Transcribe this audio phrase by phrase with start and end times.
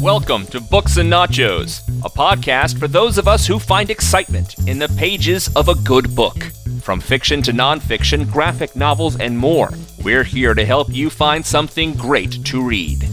[0.00, 4.78] Welcome to Books and Nachos, a podcast for those of us who find excitement in
[4.78, 6.36] the pages of a good book.
[6.82, 9.70] From fiction to nonfiction, graphic novels, and more,
[10.02, 13.03] we're here to help you find something great to read.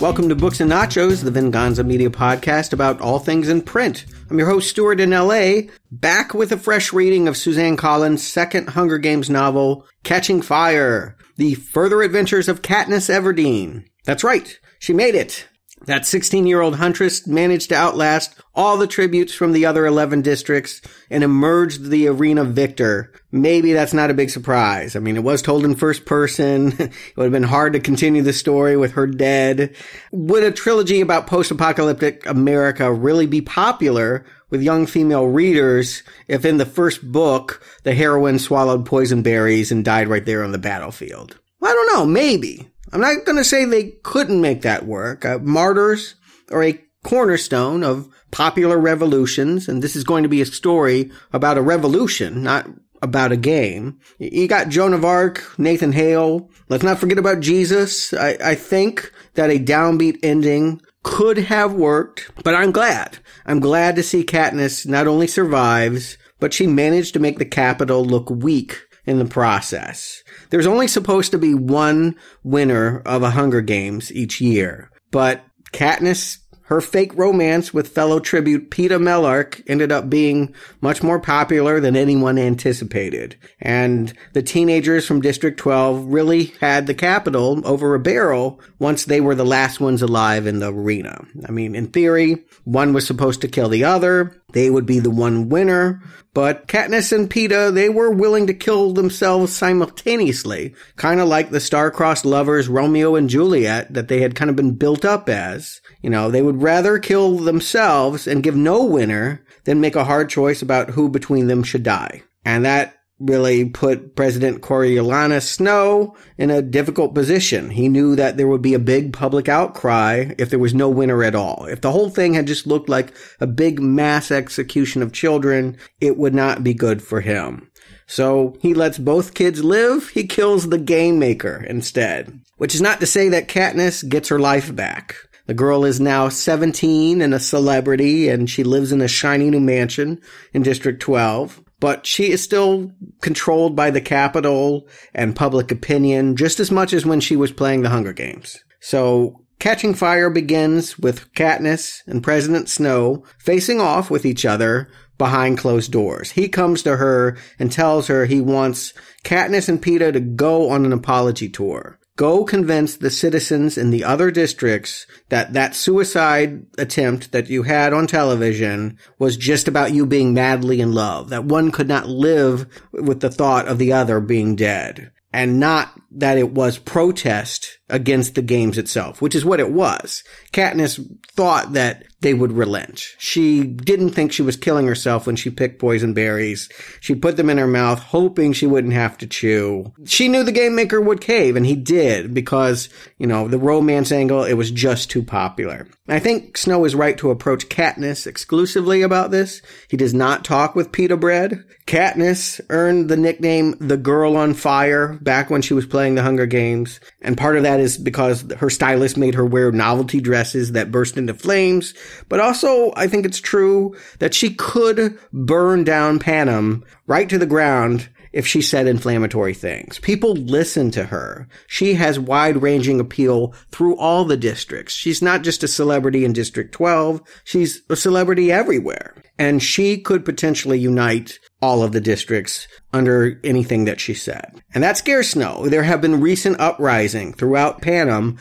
[0.00, 4.06] Welcome to Books and Nachos, the Venganza Media podcast about all things in print.
[4.30, 8.70] I'm your host, Stuart in LA, back with a fresh reading of Suzanne Collins' second
[8.70, 13.84] Hunger Games novel, Catching Fire, The Further Adventures of Katniss Everdeen.
[14.06, 15.46] That's right, she made it.
[15.86, 20.20] That 16 year old huntress managed to outlast all the tributes from the other 11
[20.20, 23.12] districts and emerged the arena victor.
[23.32, 24.94] Maybe that's not a big surprise.
[24.94, 26.72] I mean, it was told in first person.
[26.78, 29.74] it would have been hard to continue the story with her dead.
[30.12, 36.58] Would a trilogy about post-apocalyptic America really be popular with young female readers if in
[36.58, 41.38] the first book the heroine swallowed poison berries and died right there on the battlefield?
[41.62, 42.04] I don't know.
[42.04, 42.69] Maybe.
[42.92, 45.24] I'm not going to say they couldn't make that work.
[45.24, 46.16] Uh, martyrs
[46.50, 51.58] are a cornerstone of popular revolutions, and this is going to be a story about
[51.58, 52.68] a revolution, not
[53.02, 53.98] about a game.
[54.18, 56.50] You got Joan of Arc, Nathan Hale.
[56.68, 58.12] Let's not forget about Jesus.
[58.12, 63.18] I, I think that a downbeat ending could have worked, but I'm glad.
[63.46, 68.04] I'm glad to see Katniss not only survives, but she managed to make the Capitol
[68.04, 70.22] look weak in the process.
[70.50, 76.38] There's only supposed to be one winner of a Hunger Games each year, but Katniss
[76.70, 81.96] her fake romance with fellow tribute Peeta Mellark ended up being much more popular than
[81.96, 83.36] anyone anticipated.
[83.60, 89.20] And the teenagers from District 12 really had the Capitol over a barrel once they
[89.20, 91.26] were the last ones alive in the arena.
[91.44, 94.40] I mean, in theory, one was supposed to kill the other.
[94.52, 96.00] They would be the one winner.
[96.32, 101.58] But Katniss and Peeta, they were willing to kill themselves simultaneously, kind of like the
[101.58, 105.80] star-crossed lovers Romeo and Juliet that they had kind of been built up as.
[106.02, 110.28] You know, they would rather kill themselves and give no winner than make a hard
[110.30, 112.22] choice about who between them should die.
[112.44, 117.70] And that really put President Coriolanus Snow in a difficult position.
[117.70, 121.22] He knew that there would be a big public outcry if there was no winner
[121.22, 121.66] at all.
[121.66, 126.16] If the whole thing had just looked like a big mass execution of children, it
[126.16, 127.70] would not be good for him.
[128.06, 130.08] So he lets both kids live.
[130.08, 132.40] He kills the game maker instead.
[132.56, 135.16] Which is not to say that Katniss gets her life back.
[135.46, 139.60] The girl is now 17 and a celebrity, and she lives in a shiny new
[139.60, 140.20] mansion
[140.52, 146.60] in District 12 but she is still controlled by the Capitol and public opinion just
[146.60, 148.62] as much as when she was playing the Hunger Games.
[148.80, 155.58] So Catching Fire begins with Katniss and President Snow facing off with each other behind
[155.58, 156.30] closed doors.
[156.30, 160.86] He comes to her and tells her he wants Katniss and Peeta to go on
[160.86, 161.99] an apology tour.
[162.20, 167.94] Go convince the citizens in the other districts that that suicide attempt that you had
[167.94, 172.66] on television was just about you being madly in love, that one could not live
[172.92, 178.34] with the thought of the other being dead and not that it was protest against
[178.34, 180.24] the games itself, which is what it was.
[180.52, 183.02] Katniss thought that they would relent.
[183.18, 186.68] She didn't think she was killing herself when she picked poison berries.
[187.00, 189.92] She put them in her mouth, hoping she wouldn't have to chew.
[190.04, 194.12] She knew the game maker would cave, and he did because, you know, the romance
[194.12, 195.88] angle, it was just too popular.
[196.08, 199.62] I think Snow is right to approach Katniss exclusively about this.
[199.88, 201.64] He does not talk with Peeta Bread.
[201.86, 206.46] Katniss earned the nickname the Girl on Fire back when she was playing the Hunger
[206.46, 210.90] Games, and part of that is because her stylist made her wear novelty dresses that
[210.90, 211.94] burst into flames,
[212.28, 217.46] but also I think it's true that she could burn down Panem right to the
[217.46, 219.98] ground if she said inflammatory things.
[219.98, 221.48] People listen to her.
[221.66, 224.94] She has wide ranging appeal through all the districts.
[224.94, 227.20] She's not just a celebrity in District 12.
[227.44, 229.14] She's a celebrity everywhere.
[229.38, 234.62] And she could potentially unite all of the districts under anything that she said.
[234.74, 235.68] And that scares Snow.
[235.68, 238.38] There have been recent uprising throughout Panem,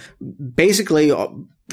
[0.53, 1.11] basically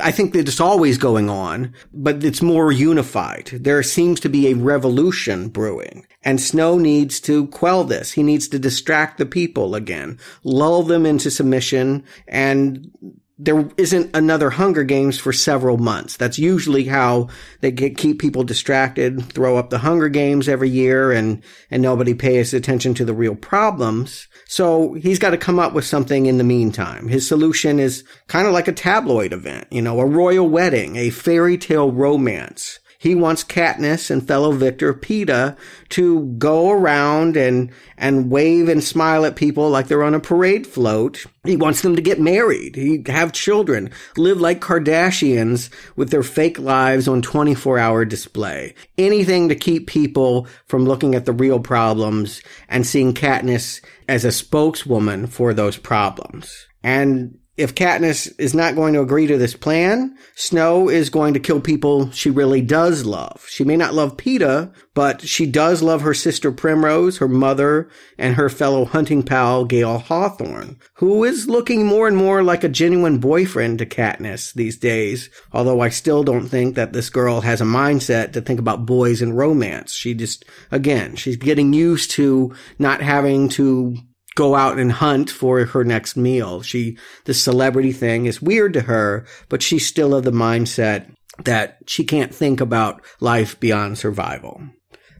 [0.01, 3.47] I think that it's always going on, but it's more unified.
[3.47, 6.07] There seems to be a revolution brewing.
[6.23, 8.13] And Snow needs to quell this.
[8.13, 12.91] He needs to distract the people again, lull them into submission, and
[13.39, 16.17] there isn't another Hunger Games for several months.
[16.17, 17.29] That's usually how
[17.61, 22.15] they get, keep people distracted, throw up the Hunger Games every year and, and nobody
[22.15, 24.27] pays attention to the real problems.
[24.47, 27.09] So he's got to come up with something in the meantime.
[27.09, 31.11] His solution is kind of like a tabloid event, you know, a royal wedding, a
[31.11, 32.79] fairy tale romance.
[32.99, 35.57] He wants Katniss and fellow victor Peeta
[35.91, 40.67] to go around and, and wave and smile at people like they're on a parade
[40.67, 41.25] float.
[41.45, 46.59] He wants them to get married, he have children, live like Kardashians with their fake
[46.59, 48.75] lives on 24 hour display.
[48.99, 54.33] Anything to keep people from looking at the real problems and seeing Katniss as a
[54.33, 56.67] spokeswoman for those problems.
[56.83, 61.41] And if Katniss is not going to agree to this plan, Snow is going to
[61.41, 63.47] kill people she really does love.
[63.49, 67.89] She may not love Peeta, but she does love her sister Primrose, her mother,
[68.19, 72.69] and her fellow hunting pal Gale Hawthorne, who is looking more and more like a
[72.69, 77.63] genuine boyfriend to Katniss these days, although I still don't think that this girl has
[77.63, 79.93] a mindset to think about boys and romance.
[79.95, 83.97] She just, again, she's getting used to not having to
[84.37, 86.63] go out and hunt for her next meal.
[86.63, 91.13] She, the celebrity thing is weird to her, but she's still of the mindset
[91.45, 94.63] that she can't think about life beyond survival.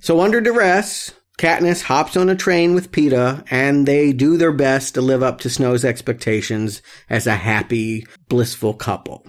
[0.01, 4.95] So under duress, Katniss hops on a train with Peeta and they do their best
[4.95, 6.81] to live up to Snow's expectations
[7.11, 9.27] as a happy, blissful couple.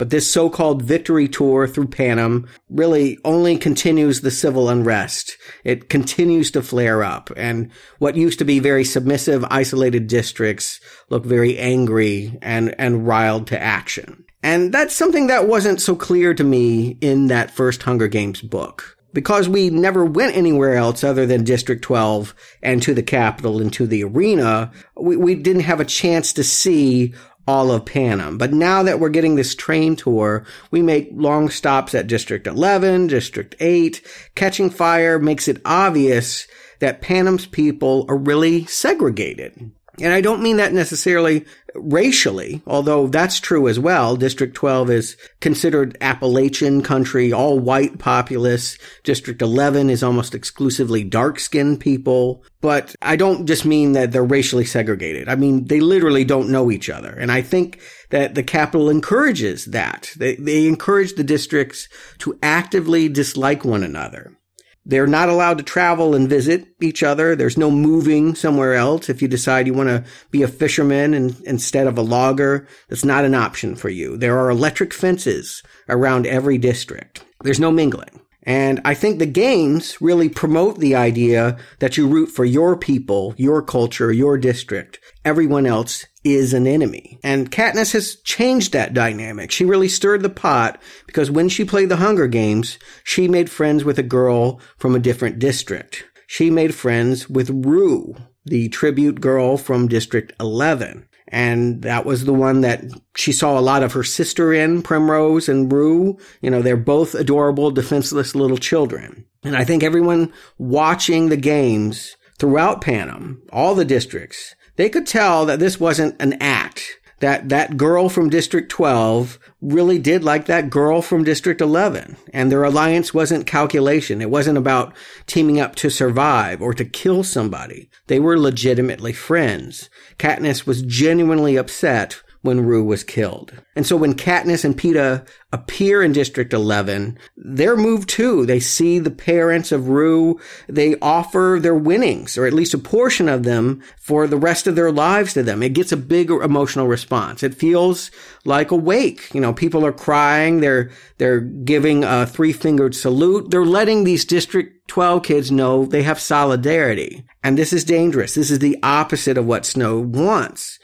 [0.00, 5.36] But this so-called victory tour through Panem really only continues the civil unrest.
[5.62, 10.80] It continues to flare up and what used to be very submissive, isolated districts
[11.10, 14.24] look very angry and, and riled to action.
[14.42, 18.96] And that's something that wasn't so clear to me in that first Hunger Games book.
[19.12, 23.70] Because we never went anywhere else other than District 12 and to the Capitol and
[23.74, 27.12] to the arena, we, we didn't have a chance to see
[27.50, 28.38] all of Panem.
[28.38, 33.08] But now that we're getting this train tour, we make long stops at District 11,
[33.08, 34.00] District 8.
[34.36, 36.46] Catching Fire makes it obvious
[36.78, 39.72] that Panem's people are really segregated.
[40.00, 41.44] And I don't mean that necessarily
[41.74, 44.16] racially, although that's true as well.
[44.16, 48.78] District 12 is considered Appalachian country, all white populace.
[49.04, 52.42] District 11 is almost exclusively dark skinned people.
[52.60, 55.28] But I don't just mean that they're racially segregated.
[55.28, 57.10] I mean, they literally don't know each other.
[57.10, 57.80] And I think
[58.10, 60.12] that the Capitol encourages that.
[60.16, 61.88] They, they encourage the districts
[62.18, 64.36] to actively dislike one another.
[64.86, 67.36] They're not allowed to travel and visit each other.
[67.36, 69.08] There's no moving somewhere else.
[69.08, 73.04] If you decide you want to be a fisherman and, instead of a logger, that's
[73.04, 74.16] not an option for you.
[74.16, 77.24] There are electric fences around every district.
[77.42, 78.20] There's no mingling.
[78.44, 83.34] And I think the games really promote the idea that you root for your people,
[83.36, 84.98] your culture, your district.
[85.24, 87.18] Everyone else is an enemy.
[87.22, 89.50] And Katniss has changed that dynamic.
[89.50, 93.84] She really stirred the pot because when she played the Hunger Games, she made friends
[93.84, 96.04] with a girl from a different district.
[96.26, 98.14] She made friends with Rue,
[98.44, 101.06] the tribute girl from District 11.
[101.28, 102.84] And that was the one that
[103.16, 106.18] she saw a lot of her sister in, Primrose and Rue.
[106.40, 109.26] You know, they're both adorable, defenseless little children.
[109.44, 115.44] And I think everyone watching the games throughout Panem, all the districts, they could tell
[115.44, 120.70] that this wasn't an act that that girl from District 12 really did like that
[120.70, 122.16] girl from District 11.
[122.32, 124.22] And their alliance wasn't calculation.
[124.22, 124.94] It wasn't about
[125.26, 127.90] teaming up to survive or to kill somebody.
[128.06, 129.90] They were legitimately friends.
[130.18, 133.52] Katniss was genuinely upset when Rue was killed.
[133.76, 138.46] And so when Katniss and Peeta appear in District 11, they're moved too.
[138.46, 140.40] They see the parents of Rue.
[140.66, 144.74] They offer their winnings, or at least a portion of them, for the rest of
[144.74, 145.62] their lives to them.
[145.62, 147.42] It gets a big emotional response.
[147.42, 148.10] It feels
[148.44, 149.32] like a wake.
[149.34, 150.60] You know, people are crying.
[150.60, 153.50] They're, they're giving a three-fingered salute.
[153.50, 157.24] They're letting these District 12 kids know they have solidarity.
[157.42, 158.34] And this is dangerous.
[158.34, 160.78] This is the opposite of what Snow wants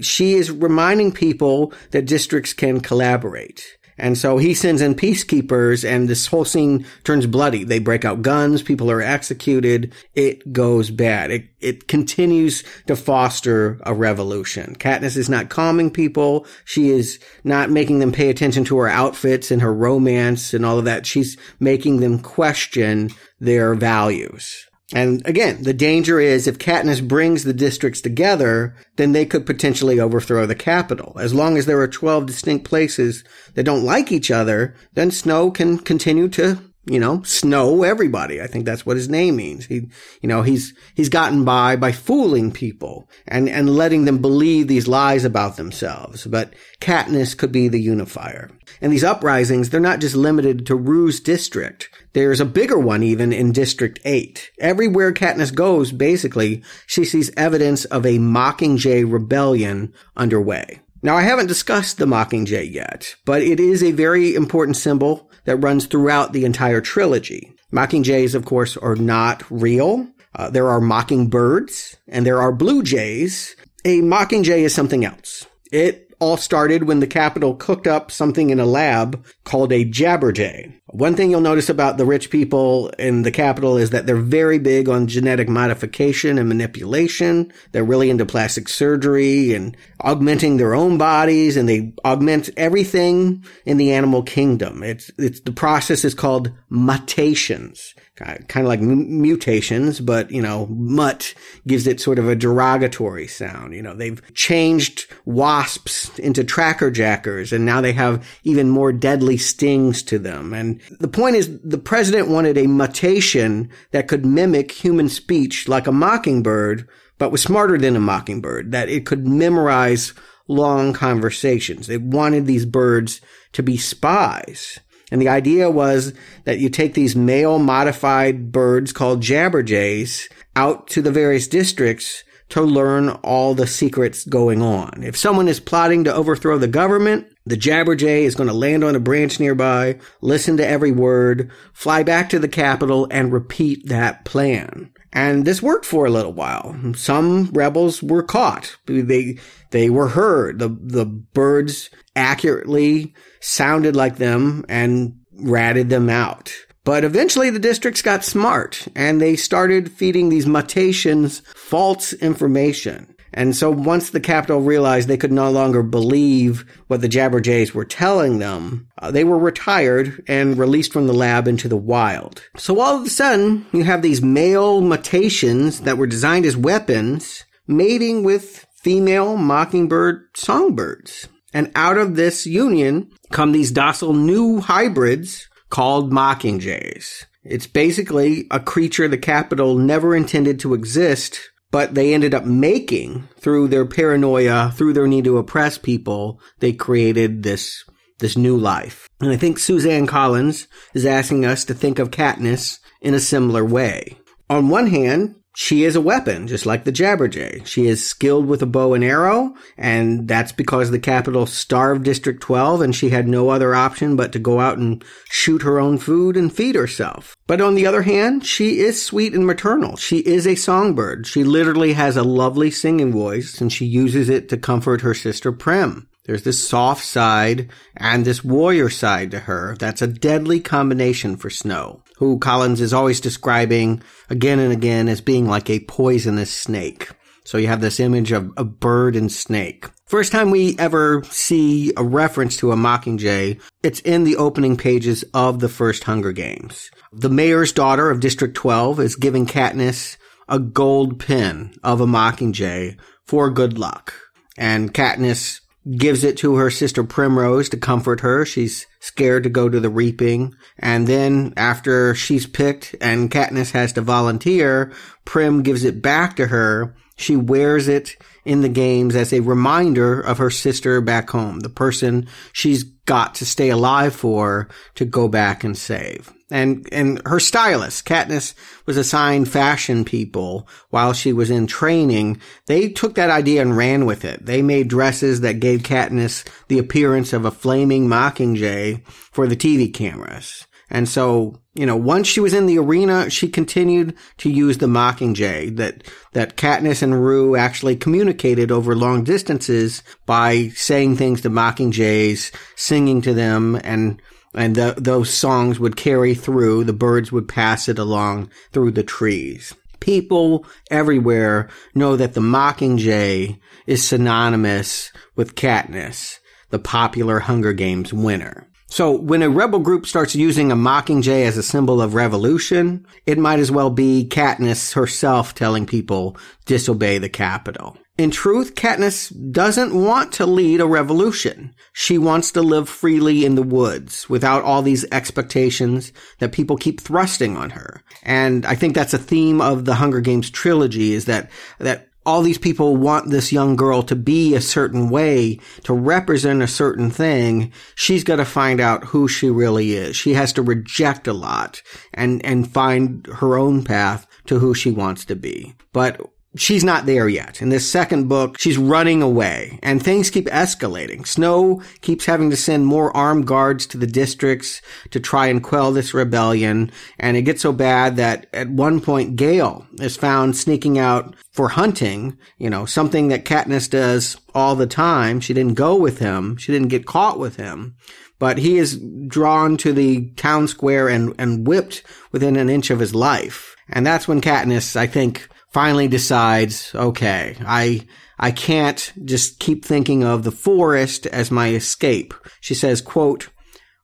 [0.00, 3.64] she is reminding people that districts can collaborate.
[3.98, 7.62] And so he sends in peacekeepers and this whole scene turns bloody.
[7.62, 8.62] They break out guns.
[8.62, 9.92] People are executed.
[10.14, 11.30] It goes bad.
[11.30, 14.74] It, it continues to foster a revolution.
[14.76, 16.46] Katniss is not calming people.
[16.64, 20.78] She is not making them pay attention to her outfits and her romance and all
[20.78, 21.06] of that.
[21.06, 23.10] She's making them question
[23.40, 24.66] their values.
[24.94, 29.98] And again, the danger is if Katniss brings the districts together, then they could potentially
[29.98, 31.16] overthrow the Capitol.
[31.18, 35.50] As long as there are 12 distinct places that don't like each other, then Snow
[35.50, 38.42] can continue to you know, snow everybody.
[38.42, 39.66] I think that's what his name means.
[39.66, 39.88] He,
[40.20, 44.88] you know, he's, he's gotten by by fooling people and, and letting them believe these
[44.88, 46.26] lies about themselves.
[46.26, 48.50] But Katniss could be the unifier.
[48.80, 51.88] And these uprisings, they're not just limited to Rue's district.
[52.14, 54.50] There's a bigger one even in District 8.
[54.58, 60.80] Everywhere Katniss goes, basically, she sees evidence of a Mockingjay rebellion underway.
[61.04, 65.56] Now, I haven't discussed the Mockingjay yet, but it is a very important symbol that
[65.56, 67.52] runs throughout the entire trilogy.
[67.72, 70.06] Mockingjays, of course, are not real.
[70.34, 73.56] Uh, there are mockingbirds and there are blue jays.
[73.84, 75.46] A mockingjay is something else.
[75.72, 80.72] It all started when the Capitol cooked up something in a lab called a jabberjay.
[80.86, 84.60] One thing you'll notice about the rich people in the Capitol is that they're very
[84.60, 87.52] big on genetic modification and manipulation.
[87.72, 93.76] They're really into plastic surgery and augmenting their own bodies and they augment everything in
[93.76, 94.84] the animal kingdom.
[94.84, 101.34] It's, it's, the process is called muttations kind of like mutations, but you know, mutt
[101.66, 103.74] gives it sort of a derogatory sound.
[103.74, 109.38] You know, they've changed wasps into tracker jackers and now they have even more deadly
[109.38, 110.52] stings to them.
[110.52, 115.86] And the point is the president wanted a muttation that could mimic human speech like
[115.86, 116.86] a mockingbird,
[117.18, 120.12] but was smarter than a mockingbird, that it could memorize
[120.48, 121.86] long conversations.
[121.86, 124.80] They wanted these birds to be spies.
[125.12, 126.14] And the idea was
[126.44, 132.62] that you take these male modified birds called jabberjays out to the various districts to
[132.62, 135.02] learn all the secrets going on.
[135.02, 138.96] If someone is plotting to overthrow the government, the jabberjay is going to land on
[138.96, 144.24] a branch nearby, listen to every word, fly back to the Capitol, and repeat that
[144.24, 144.91] plan.
[145.12, 146.74] And this worked for a little while.
[146.94, 148.76] Some rebels were caught.
[148.86, 149.38] They,
[149.70, 150.58] they were heard.
[150.58, 156.52] The, the birds accurately sounded like them and ratted them out.
[156.84, 163.14] But eventually the districts got smart and they started feeding these muttations false information.
[163.34, 167.84] And so once the Capitol realized they could no longer believe what the Jabberjays were
[167.84, 172.42] telling them, uh, they were retired and released from the lab into the wild.
[172.56, 177.44] So all of a sudden, you have these male muttations that were designed as weapons
[177.66, 181.28] mating with female mockingbird songbirds.
[181.54, 187.24] And out of this union come these docile new hybrids called mockingjays.
[187.44, 191.40] It's basically a creature the Capitol never intended to exist,
[191.72, 196.40] but they ended up making through their paranoia, through their need to oppress people.
[196.60, 197.82] They created this,
[198.20, 199.08] this new life.
[199.20, 203.64] And I think Suzanne Collins is asking us to think of Katniss in a similar
[203.64, 204.18] way.
[204.48, 207.66] On one hand, she is a weapon, just like the Jabberjay.
[207.66, 212.40] She is skilled with a bow and arrow, and that's because the Capitol starved District
[212.40, 215.98] 12 and she had no other option but to go out and shoot her own
[215.98, 217.36] food and feed herself.
[217.46, 219.96] But on the other hand, she is sweet and maternal.
[219.96, 221.26] She is a songbird.
[221.26, 225.52] She literally has a lovely singing voice and she uses it to comfort her sister
[225.52, 226.08] Prim.
[226.24, 229.76] There's this soft side and this warrior side to her.
[229.78, 235.20] That's a deadly combination for Snow, who Collins is always describing again and again as
[235.20, 237.10] being like a poisonous snake.
[237.44, 239.86] So you have this image of a bird and snake.
[240.06, 245.24] First time we ever see a reference to a mockingjay, it's in the opening pages
[245.34, 246.90] of the first Hunger Games.
[247.12, 250.16] The mayor's daughter of District 12 is giving Katniss
[250.48, 254.12] a gold pin of a mockingjay for good luck.
[254.58, 258.44] And Katniss gives it to her sister Primrose to comfort her.
[258.44, 260.54] She's scared to go to the reaping.
[260.78, 264.92] And then after she's picked and Katniss has to volunteer,
[265.24, 266.94] Prim gives it back to her.
[267.16, 271.68] She wears it in the games as a reminder of her sister back home, the
[271.68, 276.32] person she's got to stay alive for to go back and save.
[276.52, 278.52] And, and her stylist, Katniss
[278.84, 282.42] was assigned fashion people while she was in training.
[282.66, 284.44] They took that idea and ran with it.
[284.44, 289.92] They made dresses that gave Katniss the appearance of a flaming mockingjay for the TV
[289.92, 290.66] cameras.
[290.90, 294.84] And so, you know, once she was in the arena, she continued to use the
[294.84, 296.04] Mockingjay that,
[296.34, 303.22] that Katniss and Rue actually communicated over long distances by saying things to Mockingjays, singing
[303.22, 304.20] to them, and,
[304.54, 306.84] and the, those songs would carry through.
[306.84, 309.74] The birds would pass it along through the trees.
[310.00, 316.38] People everywhere know that the Mockingjay is synonymous with Katniss,
[316.70, 318.68] the popular Hunger Games winner.
[318.92, 323.38] So when a rebel group starts using a mockingjay as a symbol of revolution, it
[323.38, 327.96] might as well be Katniss herself telling people disobey the Capitol.
[328.18, 331.74] In truth, Katniss doesn't want to lead a revolution.
[331.94, 337.00] She wants to live freely in the woods without all these expectations that people keep
[337.00, 338.02] thrusting on her.
[338.22, 342.42] And I think that's a theme of the Hunger Games trilogy is that, that all
[342.42, 347.10] these people want this young girl to be a certain way, to represent a certain
[347.10, 347.72] thing.
[347.94, 350.16] She's got to find out who she really is.
[350.16, 354.90] She has to reject a lot and, and find her own path to who she
[354.90, 355.74] wants to be.
[355.92, 356.20] But
[356.56, 357.62] she's not there yet.
[357.62, 361.26] In this second book, she's running away and things keep escalating.
[361.26, 365.92] Snow keeps having to send more armed guards to the districts to try and quell
[365.92, 366.90] this rebellion.
[367.18, 371.68] And it gets so bad that at one point, Gale is found sneaking out for
[371.68, 375.40] hunting, you know, something that Katniss does all the time.
[375.40, 376.56] She didn't go with him.
[376.56, 377.96] She didn't get caught with him
[378.38, 382.98] but he is drawn to the town square and, and whipped within an inch of
[382.98, 383.76] his life.
[383.88, 388.06] And that's when Katniss, I think, finally decides, okay, I,
[388.38, 392.34] I can't just keep thinking of the forest as my escape.
[392.60, 393.48] She says, quote,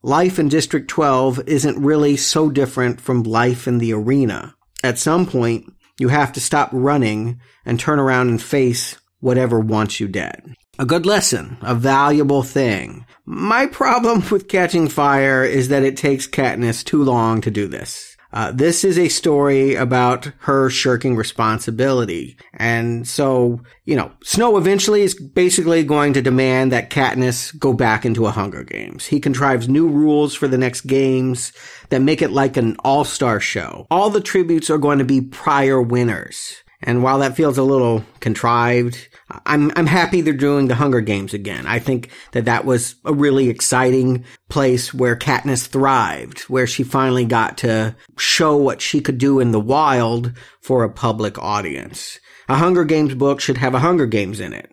[0.01, 4.55] life in District 12 isn't really so different from life in the arena.
[4.83, 9.99] At some point, you have to stop running and turn around and face whatever wants
[9.99, 10.55] you dead.
[10.79, 13.05] A good lesson, a valuable thing.
[13.25, 18.08] My problem with catching fire is that it takes Katniss too long to do this.
[18.31, 22.37] Uh, this is a story about her shirking responsibility.
[22.53, 28.05] And so, you know, Snow eventually is basically going to demand that Katniss go back
[28.05, 29.05] into a Hunger Games.
[29.07, 31.53] He contrives new rules for the next games
[31.89, 33.87] that make it like an all-star show.
[33.89, 36.63] All the tributes are going to be prior winners.
[36.81, 39.09] And while that feels a little contrived,
[39.45, 41.67] I'm, I'm happy they're doing the Hunger Games again.
[41.67, 47.25] I think that that was a really exciting place where Katniss thrived, where she finally
[47.25, 50.31] got to show what she could do in the wild
[50.61, 52.19] for a public audience.
[52.47, 54.71] A Hunger Games book should have a Hunger Games in it.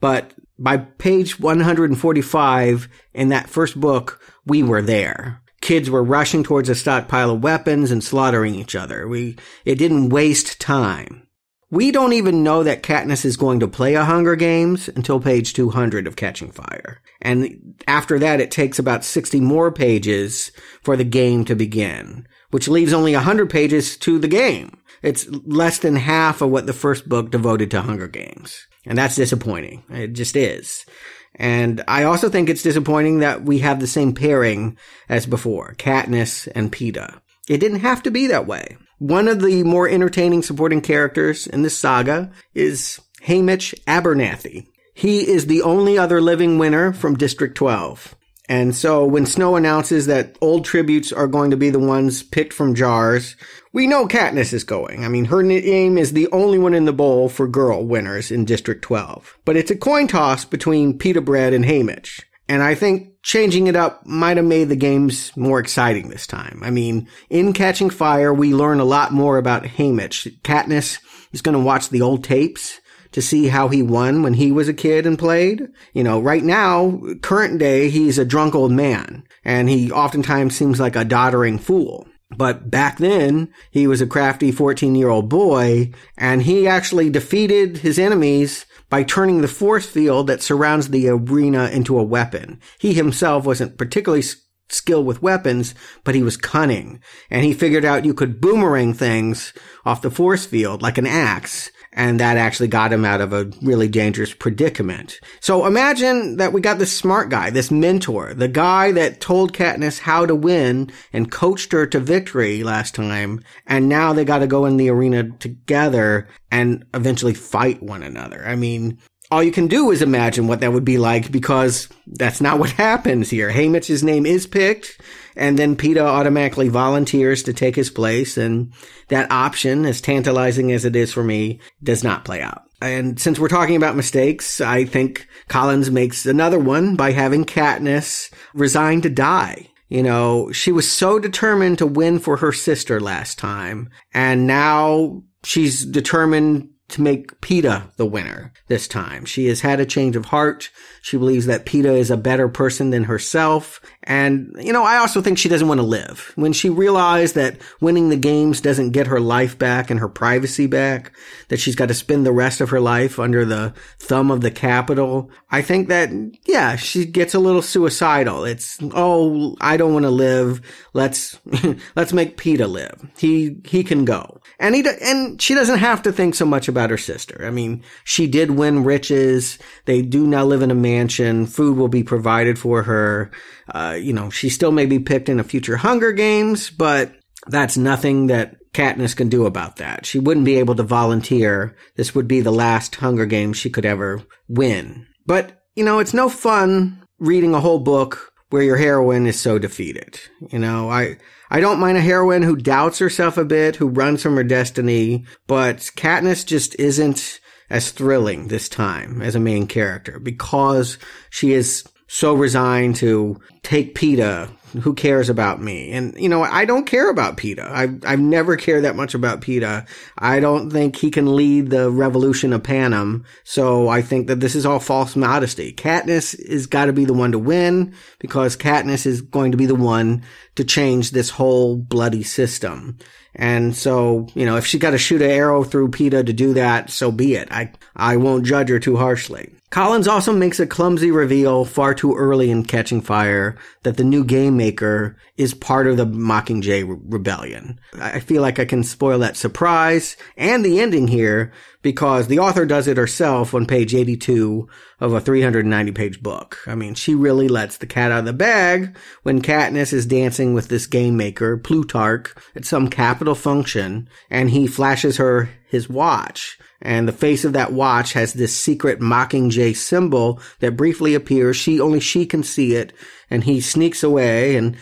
[0.00, 5.42] But by page 145 in that first book, we were there.
[5.60, 9.08] Kids were rushing towards a stockpile of weapons and slaughtering each other.
[9.08, 11.27] We, it didn't waste time.
[11.70, 15.52] We don't even know that Katniss is going to play a Hunger Games until page
[15.52, 17.02] 200 of Catching Fire.
[17.20, 20.50] And after that, it takes about 60 more pages
[20.82, 24.80] for the game to begin, which leaves only 100 pages to the game.
[25.02, 28.66] It's less than half of what the first book devoted to Hunger Games.
[28.86, 29.84] And that's disappointing.
[29.90, 30.86] It just is.
[31.34, 34.78] And I also think it's disappointing that we have the same pairing
[35.10, 37.20] as before, Katniss and Peeta.
[37.46, 38.78] It didn't have to be that way.
[38.98, 44.66] One of the more entertaining supporting characters in this saga is Haymitch Abernathy.
[44.92, 48.16] He is the only other living winner from District 12.
[48.48, 52.52] And so when Snow announces that old tributes are going to be the ones picked
[52.52, 53.36] from jars,
[53.72, 55.04] we know Katniss is going.
[55.04, 58.46] I mean, her name is the only one in the bowl for girl winners in
[58.46, 59.38] District 12.
[59.44, 62.22] But it's a coin toss between Peeta Bread and Haymitch.
[62.48, 66.60] And I think changing it up might have made the games more exciting this time.
[66.64, 70.40] I mean, in Catching Fire, we learn a lot more about Haymitch.
[70.40, 70.98] Katniss
[71.32, 72.80] is going to watch the old tapes
[73.12, 75.68] to see how he won when he was a kid and played.
[75.92, 80.80] You know, right now, current day, he's a drunk old man and he oftentimes seems
[80.80, 82.06] like a doddering fool.
[82.36, 87.78] But back then, he was a crafty 14 year old boy and he actually defeated
[87.78, 92.60] his enemies by turning the force field that surrounds the arena into a weapon.
[92.78, 94.24] He himself wasn't particularly
[94.70, 95.74] skilled with weapons,
[96.04, 97.00] but he was cunning.
[97.30, 99.52] And he figured out you could boomerang things
[99.84, 103.50] off the force field like an axe and that actually got him out of a
[103.60, 105.18] really dangerous predicament.
[105.40, 109.98] So imagine that we got this smart guy, this mentor, the guy that told Katniss
[109.98, 114.46] how to win and coached her to victory last time, and now they got to
[114.46, 118.46] go in the arena together and eventually fight one another.
[118.46, 118.98] I mean,
[119.32, 122.70] all you can do is imagine what that would be like because that's not what
[122.86, 123.50] happens here.
[123.50, 125.00] Haymitch's name is picked
[125.38, 128.72] and then Peeta automatically volunteers to take his place and
[129.08, 132.62] that option, as tantalizing as it is for me, does not play out.
[132.80, 138.32] And since we're talking about mistakes, I think Collins makes another one by having Katniss
[138.54, 139.68] resign to die.
[139.88, 145.22] You know, she was so determined to win for her sister last time, and now
[145.42, 149.26] she's determined to make Peeta the winner this time.
[149.26, 150.70] She has had a change of heart.
[151.02, 153.80] She believes that Peeta is a better person than herself.
[154.04, 156.32] And, you know, I also think she doesn't want to live.
[156.34, 160.66] When she realized that winning the games doesn't get her life back and her privacy
[160.66, 161.12] back,
[161.48, 164.50] that she's got to spend the rest of her life under the thumb of the
[164.50, 166.10] Capitol, I think that,
[166.46, 168.44] yeah, she gets a little suicidal.
[168.44, 170.62] It's, oh, I don't want to live.
[170.94, 171.38] Let's,
[171.96, 173.06] let's make Peeta live.
[173.18, 174.40] He, he can go.
[174.58, 177.44] And he, and she doesn't have to think so much about her sister.
[177.44, 179.58] I mean, she did win riches.
[179.84, 181.46] They do now live in a mansion.
[181.46, 183.30] Food will be provided for her.
[183.74, 187.12] Uh, you know, she still may be picked in a future Hunger Games, but
[187.46, 190.06] that's nothing that Katniss can do about that.
[190.06, 191.76] She wouldn't be able to volunteer.
[191.96, 195.06] This would be the last Hunger Games she could ever win.
[195.26, 199.58] But, you know, it's no fun reading a whole book where your heroine is so
[199.58, 200.20] defeated.
[200.50, 201.16] You know, I,
[201.50, 205.24] I don't mind a heroine who doubts herself a bit, who runs from her destiny,
[205.46, 210.98] but Katniss just isn't as thrilling this time as a main character because
[211.30, 214.50] she is so resigned to take Peeta
[214.82, 215.92] who cares about me?
[215.92, 217.70] And, you know, I don't care about Peeta.
[217.70, 219.86] I've, I've never cared that much about Peeta.
[220.18, 223.24] I don't think he can lead the revolution of Panem.
[223.44, 225.72] So I think that this is all false modesty.
[225.72, 229.66] Katniss is got to be the one to win because Katniss is going to be
[229.66, 230.24] the one
[230.58, 232.98] to change this whole bloody system.
[233.32, 236.52] And so, you know, if she got to shoot an arrow through Peeta to do
[236.54, 237.46] that, so be it.
[237.52, 239.52] I, I won't judge her too harshly.
[239.70, 244.24] Collins also makes a clumsy reveal far too early in Catching Fire that the new
[244.24, 247.78] game maker is part of the Mockingjay re- rebellion.
[248.00, 252.66] I feel like I can spoil that surprise and the ending here because the author
[252.66, 254.68] does it herself on page 82
[255.00, 256.58] of a 390 page book.
[256.66, 260.54] I mean, she really lets the cat out of the bag when Katniss is dancing
[260.54, 266.58] with this game maker, Plutarch, at some Capitol function and he flashes her his watch
[266.80, 271.56] and the face of that watch has this secret Mockingjay symbol that briefly appears.
[271.56, 272.92] She, only she can see it.
[273.30, 274.76] And he sneaks away and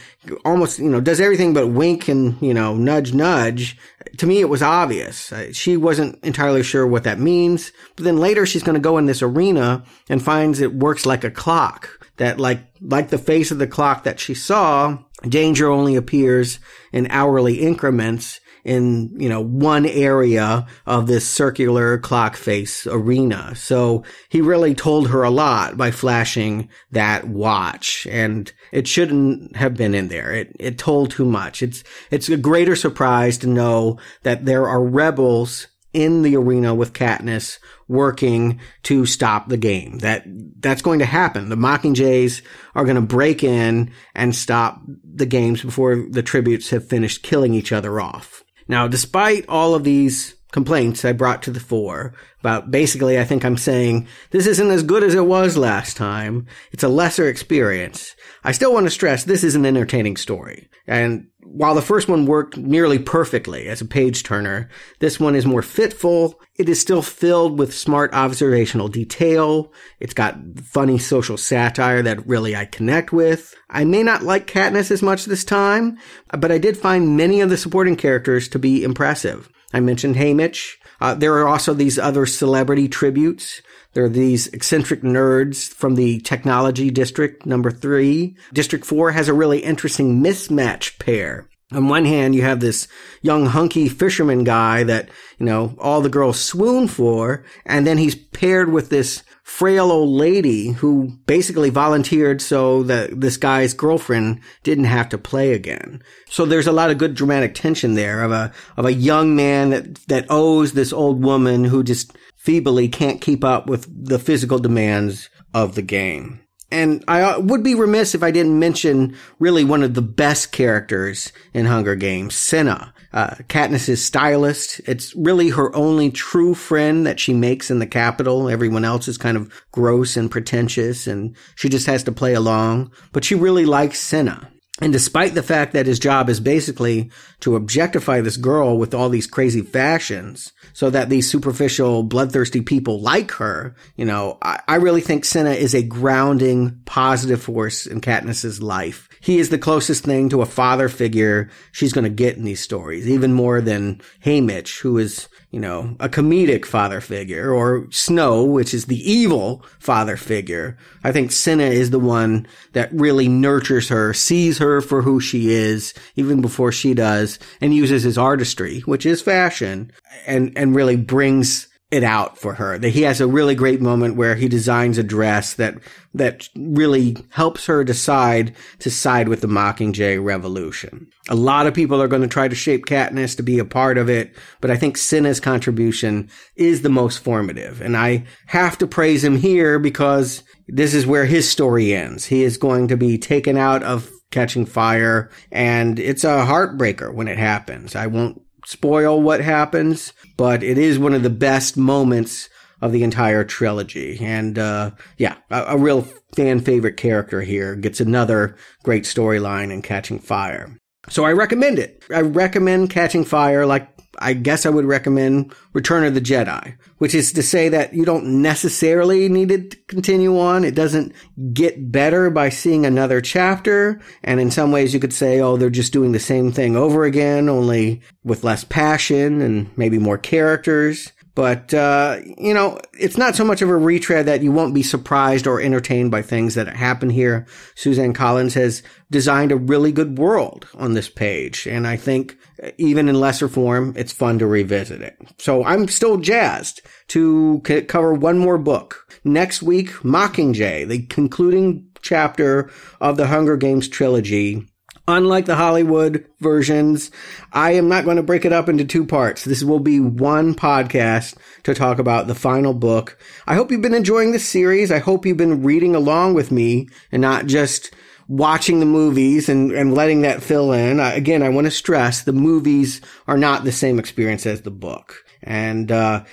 [0.45, 3.77] almost, you know, does everything but wink and, you know, nudge, nudge.
[4.19, 5.33] To me, it was obvious.
[5.53, 7.73] She wasn't entirely sure what that means.
[7.97, 11.25] But then later she's going to go in this arena and finds it works like
[11.25, 11.91] a clock.
[12.19, 16.59] That like, like the face of the clock that she saw, danger only appears
[16.93, 23.55] in hourly increments in, you know, one area of this circular clock face arena.
[23.55, 29.77] So he really told her a lot by flashing that watch and it shouldn't have
[29.77, 30.33] been in there.
[30.33, 31.63] It, it told too much.
[31.63, 36.93] It's, it's a greater surprise to know that there are rebels in the arena with
[36.93, 39.99] Katniss working to stop the game.
[40.01, 40.25] That
[40.59, 41.49] that's going to happen.
[41.49, 42.43] The Mockingjays
[42.75, 47.55] are going to break in and stop the games before the tributes have finished killing
[47.55, 48.43] each other off.
[48.69, 53.45] Now, despite all of these complaints I brought to the fore about basically, I think
[53.45, 56.47] I'm saying this isn't as good as it was last time.
[56.73, 58.15] It's a lesser experience.
[58.47, 60.69] I still want to stress this is an entertaining story.
[60.87, 65.45] And while the first one worked nearly perfectly as a page turner, this one is
[65.45, 66.41] more fitful.
[66.55, 69.73] It is still filled with smart observational detail.
[69.99, 73.53] It's got funny social satire that really I connect with.
[73.69, 75.99] I may not like Katniss as much this time,
[76.31, 79.51] but I did find many of the supporting characters to be impressive.
[79.75, 80.77] I mentioned Haymitch.
[81.01, 83.61] Uh, there are also these other celebrity tributes.
[83.97, 88.37] There are these eccentric nerds from the technology district, number three.
[88.53, 91.49] District four has a really interesting mismatch pair.
[91.73, 92.89] On one hand, you have this
[93.23, 98.15] young hunky fisherman guy that, you know, all the girls swoon for, and then he's
[98.15, 104.87] paired with this frail old lady who basically volunteered so that this guy's girlfriend didn't
[104.87, 106.03] have to play again.
[106.29, 109.71] So there's a lot of good dramatic tension there of a, of a young man
[109.71, 114.59] that, that owes this old woman who just feebly can't keep up with the physical
[114.59, 116.41] demands of the game.
[116.71, 120.51] And I uh, would be remiss if I didn't mention really one of the best
[120.51, 124.81] characters in Hunger Games, Cinna, Uh, Katniss's stylist.
[124.87, 128.51] It's really her only true friend that she makes in the Capitol.
[128.51, 132.91] Everyone else is kind of gross and pretentious and she just has to play along.
[133.13, 134.51] But she really likes Cinna.
[134.81, 137.11] And despite the fact that his job is basically
[137.41, 143.01] to objectify this girl with all these crazy fashions so that these superficial, bloodthirsty people
[143.01, 148.03] like her, you know, I, I really think Cinna is a grounding, positive force in
[148.03, 149.09] Katniss's life.
[149.21, 152.61] He is the closest thing to a father figure she's going to get in these
[152.61, 158.45] stories, even more than Haymitch, who is you know, a comedic father figure, or Snow,
[158.45, 160.77] which is the evil father figure.
[161.05, 165.51] I think Cinna is the one that really nurtures her, sees her for who she
[165.51, 169.93] is, even before she does, and uses his artistry, which is fashion,
[170.27, 172.79] and, and really brings it out for her.
[172.79, 175.75] That he has a really great moment where he designs a dress that
[176.15, 181.09] that really helps her decide to side with the Mockingjay revolution.
[181.29, 183.99] A lot of people are going to try to shape Katniss to be a part
[183.99, 187.83] of it, but I think Cinna's contribution is the most formative.
[187.83, 192.25] And I have to praise him here because this is where his story ends.
[192.25, 197.29] He is going to be taken out of catching fire and it's a heartbreaker when
[197.29, 197.95] it happens.
[197.95, 202.49] I won't spoil what happens, but it is one of the best moments
[202.83, 204.19] of the entire trilogy.
[204.21, 209.81] And uh, yeah, a, a, real fan favorite character here gets another great storyline in
[209.81, 210.79] Catching Fire.
[211.09, 212.03] So I recommend it.
[212.15, 213.89] I recommend Catching Fire like
[214.19, 218.05] I guess I would recommend Return of the Jedi, which is to say that you
[218.05, 220.65] don't necessarily need it to continue on.
[220.65, 221.13] It doesn't
[221.53, 224.01] get better by seeing another chapter.
[224.25, 227.05] And in some ways you could say, oh, they're just doing the same thing over
[227.05, 231.13] again, only with less passion and maybe more characters.
[231.37, 234.83] But, uh, you know, it's not so much of a retread that you won't be
[234.83, 237.47] surprised or entertained by things that happen here.
[237.75, 241.67] Suzanne Collins has designed a really good world on this page.
[241.67, 242.39] And I think
[242.79, 245.19] even in lesser form, it's fun to revisit it.
[245.39, 249.07] So I'm still jazzed to c- cover one more book.
[249.23, 254.67] Next week, Mockingjay, the concluding chapter of the Hunger Games trilogy
[255.09, 257.13] Unlike the Hollywood versions,
[257.53, 259.45] I am not going to break it up into two parts.
[259.45, 263.17] This will be one podcast to talk about the final book.
[263.47, 264.91] I hope you've been enjoying this series.
[264.91, 267.95] I hope you've been reading along with me and not just
[268.27, 270.99] watching the movies and, and letting that fill in.
[270.99, 274.73] Uh, again, I want to stress the movies are not the same experience as the
[274.73, 275.25] book.
[275.41, 276.25] And uh,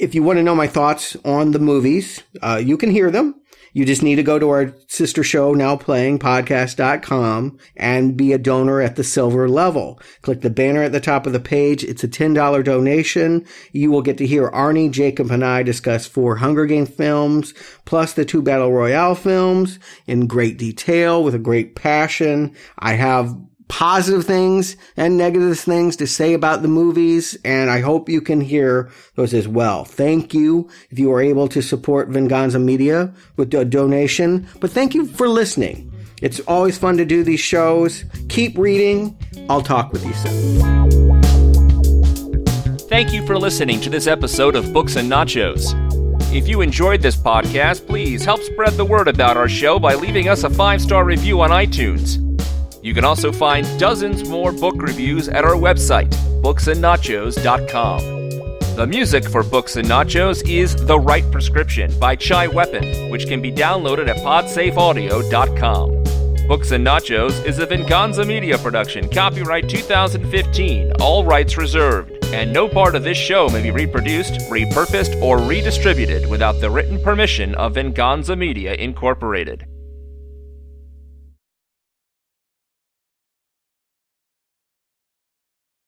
[0.00, 3.41] if you want to know my thoughts on the movies, uh, you can hear them
[3.72, 8.38] you just need to go to our sister show, now playing podcast.com and be a
[8.38, 10.00] donor at the silver level.
[10.22, 11.82] Click the banner at the top of the page.
[11.84, 13.46] It's a $10 donation.
[13.72, 17.54] You will get to hear Arnie, Jacob, and I discuss four Hunger Game films,
[17.84, 22.54] plus the two Battle Royale films in great detail with a great passion.
[22.78, 23.34] I have
[23.72, 28.42] positive things and negative things to say about the movies, and I hope you can
[28.42, 29.86] hear those as well.
[29.86, 34.94] Thank you if you are able to support Venganza Media with a donation, but thank
[34.94, 35.90] you for listening.
[36.20, 38.04] It's always fun to do these shows.
[38.28, 39.16] Keep reading.
[39.48, 40.82] I'll talk with you soon.
[42.90, 45.72] Thank you for listening to this episode of Books and Nachos.
[46.30, 50.28] If you enjoyed this podcast, please help spread the word about our show by leaving
[50.28, 52.21] us a five star review on iTunes.
[52.82, 56.10] You can also find dozens more book reviews at our website,
[56.42, 58.22] booksandnachos.com.
[58.74, 63.40] The music for Books and Nachos is The Right Prescription by Chai Weapon, which can
[63.40, 66.02] be downloaded at podsafeaudio.com.
[66.48, 72.68] Books and Nachos is a Venganza Media production, copyright 2015, all rights reserved, and no
[72.68, 77.74] part of this show may be reproduced, repurposed, or redistributed without the written permission of
[77.74, 79.66] Venganza Media Incorporated.